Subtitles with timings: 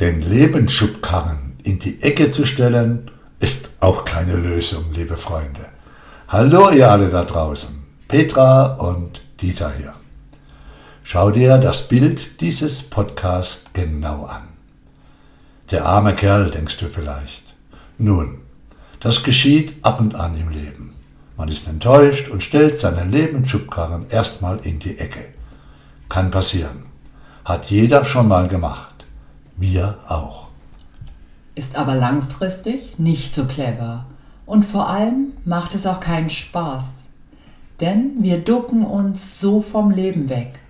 [0.00, 3.10] Den Lebensschubkarren in die Ecke zu stellen,
[3.40, 5.66] ist auch keine Lösung, liebe Freunde.
[6.28, 9.94] Hallo ihr alle da draußen, Petra und Dieter hier.
[11.02, 14.42] Schau dir das Bild dieses Podcasts genau an.
[15.70, 17.54] Der arme Kerl, denkst du vielleicht.
[17.96, 18.40] Nun,
[19.00, 20.94] das geschieht ab und an im Leben.
[21.38, 25.24] Man ist enttäuscht und stellt seinen Lebensschubkarren erstmal in die Ecke.
[26.10, 26.84] Kann passieren.
[27.46, 28.95] Hat jeder schon mal gemacht.
[29.56, 30.48] Wir auch.
[31.54, 34.04] Ist aber langfristig nicht so clever.
[34.44, 36.84] Und vor allem macht es auch keinen Spaß.
[37.80, 40.60] Denn wir ducken uns so vom Leben weg.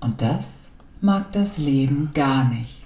[0.00, 0.62] Und das
[1.00, 2.82] mag das Leben gar nicht.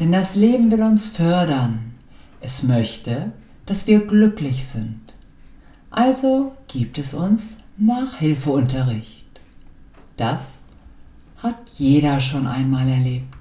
[0.00, 1.94] Denn das Leben will uns fördern.
[2.40, 3.32] Es möchte,
[3.66, 5.00] dass wir glücklich sind.
[5.90, 9.24] Also gibt es uns Nachhilfeunterricht.
[10.16, 10.62] Das
[11.38, 13.33] hat jeder schon einmal erlebt.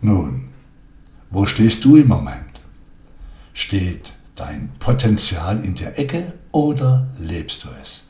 [0.00, 0.48] Nun,
[1.30, 2.60] wo stehst du im Moment?
[3.52, 8.08] Steht dein Potenzial in der Ecke oder lebst du es?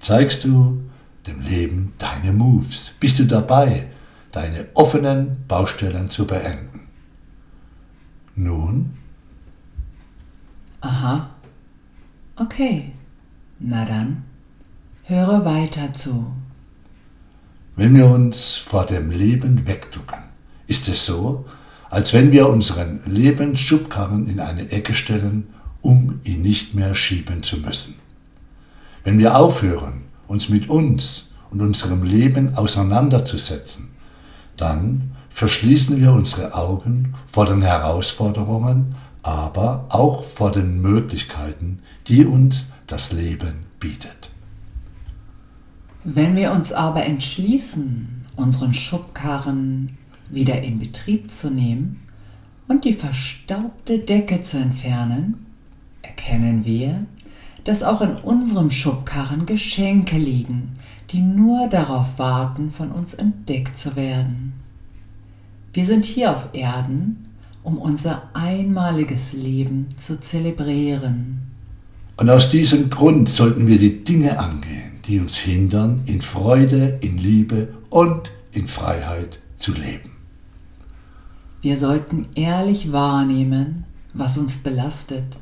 [0.00, 0.82] Zeigst du
[1.26, 2.96] dem Leben deine Moves?
[2.98, 3.86] Bist du dabei,
[4.32, 6.88] deine offenen Baustellen zu beenden?
[8.34, 8.94] Nun?
[10.80, 11.30] Aha.
[12.36, 12.92] Okay.
[13.60, 14.22] Na dann,
[15.04, 16.32] höre weiter zu.
[17.74, 20.17] Wenn wir uns vor dem Leben wegducken,
[20.68, 21.46] ist es so,
[21.90, 25.48] als wenn wir unseren Lebensschubkarren in eine Ecke stellen,
[25.80, 27.94] um ihn nicht mehr schieben zu müssen.
[29.04, 33.88] Wenn wir aufhören, uns mit uns und unserem Leben auseinanderzusetzen,
[34.56, 42.66] dann verschließen wir unsere Augen vor den Herausforderungen, aber auch vor den Möglichkeiten, die uns
[42.86, 44.30] das Leben bietet.
[46.04, 49.96] Wenn wir uns aber entschließen, unseren Schubkarren
[50.30, 52.00] wieder in Betrieb zu nehmen
[52.68, 55.46] und die verstaubte Decke zu entfernen,
[56.02, 57.06] erkennen wir,
[57.64, 60.78] dass auch in unserem Schubkarren Geschenke liegen,
[61.10, 64.52] die nur darauf warten, von uns entdeckt zu werden.
[65.72, 67.28] Wir sind hier auf Erden,
[67.62, 71.42] um unser einmaliges Leben zu zelebrieren.
[72.16, 77.18] Und aus diesem Grund sollten wir die Dinge angehen, die uns hindern, in Freude, in
[77.18, 80.17] Liebe und in Freiheit zu leben.
[81.60, 85.38] Wir sollten ehrlich wahrnehmen, was uns belastet.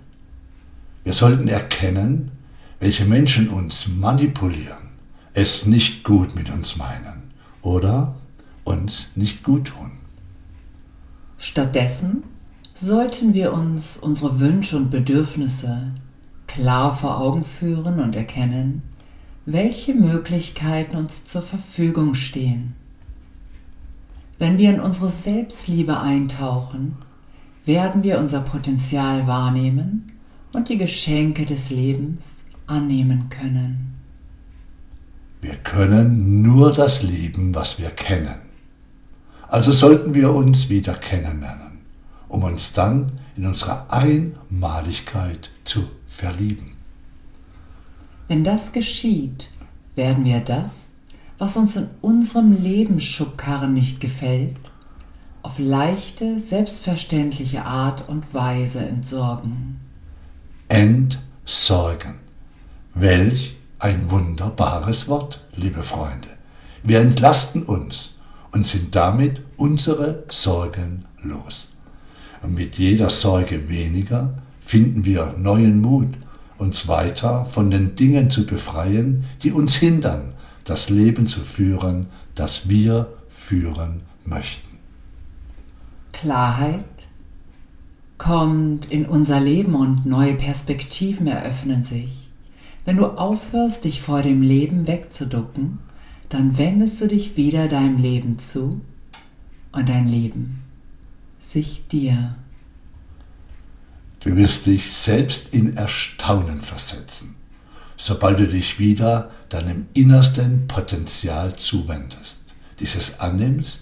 [1.04, 2.30] Wir sollten erkennen,
[2.80, 4.90] welche Menschen uns manipulieren,
[5.34, 7.22] es nicht gut mit uns meinen
[7.62, 8.16] oder
[8.64, 9.92] uns nicht gut tun.
[11.38, 12.22] Stattdessen
[12.74, 15.92] sollten wir uns unsere Wünsche und Bedürfnisse
[16.46, 18.82] klar vor Augen führen und erkennen,
[19.44, 22.74] welche Möglichkeiten uns zur Verfügung stehen.
[24.38, 26.96] Wenn wir in unsere Selbstliebe eintauchen,
[27.64, 30.12] werden wir unser Potenzial wahrnehmen
[30.52, 33.94] und die Geschenke des Lebens annehmen können.
[35.40, 38.36] Wir können nur das lieben, was wir kennen.
[39.48, 41.78] Also sollten wir uns wieder kennenlernen,
[42.28, 46.72] um uns dann in unserer Einmaligkeit zu verlieben.
[48.28, 49.48] Wenn das geschieht,
[49.94, 50.95] werden wir das,
[51.38, 54.56] was uns in unserem Lebensschubkarren nicht gefällt,
[55.42, 59.80] auf leichte, selbstverständliche Art und Weise entsorgen.
[60.68, 62.14] Entsorgen.
[62.94, 66.28] Welch ein wunderbares Wort, liebe Freunde.
[66.82, 68.16] Wir entlasten uns
[68.52, 71.68] und sind damit unsere Sorgen los.
[72.42, 76.08] Und mit jeder Sorge weniger finden wir neuen Mut,
[76.58, 80.32] uns weiter von den Dingen zu befreien, die uns hindern,
[80.66, 84.76] das Leben zu führen, das wir führen möchten.
[86.12, 86.84] Klarheit
[88.18, 92.28] kommt in unser Leben und neue Perspektiven eröffnen sich.
[92.84, 95.78] Wenn du aufhörst, dich vor dem Leben wegzuducken,
[96.28, 98.80] dann wendest du dich wieder deinem Leben zu
[99.72, 100.62] und dein Leben
[101.38, 102.34] sich dir.
[104.20, 107.36] Du wirst dich selbst in Erstaunen versetzen,
[108.06, 112.38] sobald du dich wieder deinem innersten Potenzial zuwendest,
[112.78, 113.80] dieses annimmst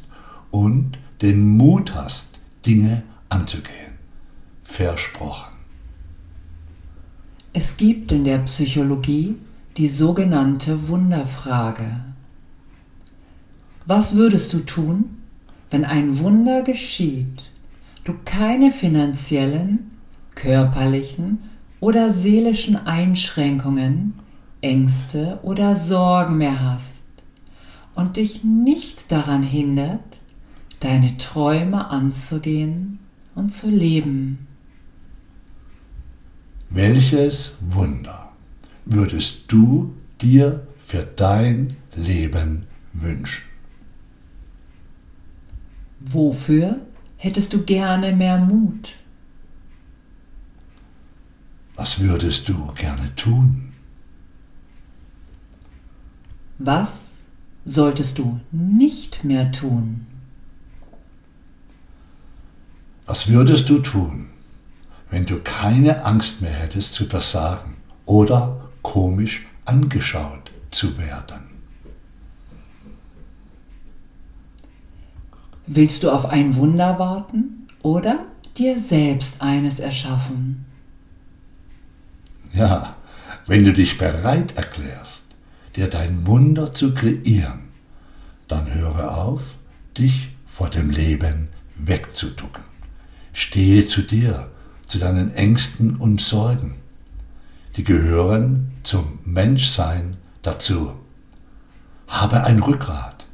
[0.50, 2.28] und den Mut hast,
[2.64, 3.98] Dinge anzugehen.
[4.62, 5.52] Versprochen.
[7.52, 9.36] Es gibt in der Psychologie
[9.76, 12.00] die sogenannte Wunderfrage.
[13.84, 15.18] Was würdest du tun,
[15.70, 17.50] wenn ein Wunder geschieht,
[18.04, 19.90] du keine finanziellen,
[20.34, 21.40] körperlichen
[21.84, 24.14] oder seelischen Einschränkungen,
[24.62, 27.04] Ängste oder Sorgen mehr hast
[27.94, 30.00] und dich nichts daran hindert,
[30.80, 33.00] deine Träume anzugehen
[33.34, 34.46] und zu leben.
[36.70, 38.32] Welches Wunder
[38.86, 39.92] würdest du
[40.22, 42.64] dir für dein Leben
[42.94, 43.44] wünschen?
[46.00, 46.78] Wofür
[47.18, 48.92] hättest du gerne mehr Mut?
[51.76, 53.72] Was würdest du gerne tun?
[56.58, 57.16] Was
[57.64, 60.06] solltest du nicht mehr tun?
[63.06, 64.30] Was würdest du tun,
[65.10, 67.76] wenn du keine Angst mehr hättest zu versagen
[68.06, 71.42] oder komisch angeschaut zu werden?
[75.66, 78.26] Willst du auf ein Wunder warten oder
[78.56, 80.66] dir selbst eines erschaffen?
[82.54, 82.94] Ja,
[83.46, 85.24] wenn du dich bereit erklärst,
[85.74, 87.64] dir dein Wunder zu kreieren,
[88.46, 89.56] dann höre auf,
[89.98, 92.62] dich vor dem Leben wegzuducken.
[93.32, 94.50] Stehe zu dir,
[94.86, 96.76] zu deinen Ängsten und Sorgen.
[97.74, 100.92] Die gehören zum Menschsein dazu.
[102.06, 103.26] Habe ein Rückgrat.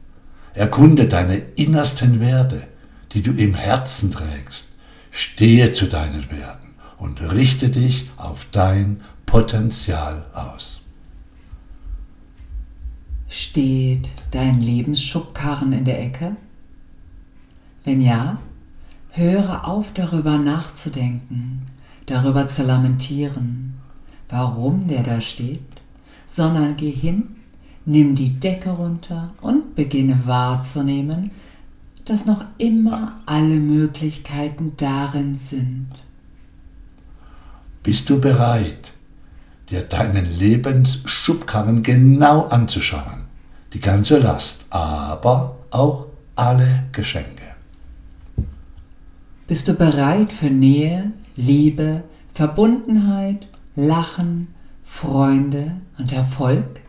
[0.55, 2.67] Erkunde deine innersten Werte,
[3.13, 4.69] die du im Herzen trägst.
[5.11, 6.70] Stehe zu deinen Werten
[7.01, 10.83] und richte dich auf dein Potenzial aus.
[13.29, 16.37] Steht dein Lebensschubkarren in der Ecke?
[17.85, 18.39] Wenn ja,
[19.11, 21.63] höre auf darüber nachzudenken,
[22.07, 23.75] darüber zu lamentieren,
[24.29, 25.61] warum der da steht,
[26.27, 27.37] sondern geh hin,
[27.87, 31.31] nimm die Decke runter und beginne wahrzunehmen,
[32.05, 35.89] dass noch immer alle Möglichkeiten darin sind.
[37.91, 38.93] Bist du bereit,
[39.69, 43.25] dir deinen Lebensschubkarren genau anzuschauen?
[43.73, 46.07] Die ganze Last, aber auch
[46.37, 47.43] alle Geschenke.
[49.49, 54.55] Bist du bereit für Nähe, Liebe, Verbundenheit, Lachen,
[54.85, 56.83] Freunde und Erfolg?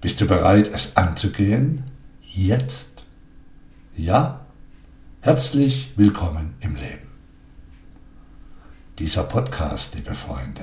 [0.00, 1.82] Bist du bereit, es anzugehen?
[2.22, 3.04] Jetzt?
[3.96, 4.46] Ja?
[5.20, 7.05] Herzlich willkommen im Leben.
[8.98, 10.62] Dieser Podcast, liebe Freunde,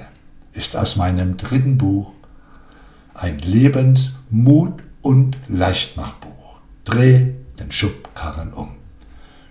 [0.53, 2.13] ist aus meinem dritten Buch
[3.13, 6.57] ein Lebensmut- und Leichtmachbuch.
[6.83, 7.27] Dreh
[7.59, 8.69] den Schubkarren um.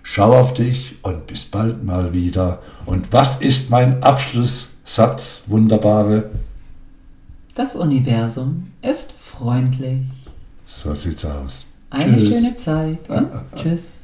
[0.03, 2.61] Schau auf dich und bis bald mal wieder.
[2.85, 6.29] Und was ist mein Abschlusssatz, wunderbare?
[7.55, 10.01] Das Universum ist freundlich.
[10.65, 11.65] So sieht's aus.
[11.89, 12.27] Eine Tschüss.
[12.27, 14.02] schöne Zeit und tschüss.